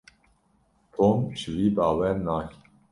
[0.95, 2.57] Tom ji wî bawer nake.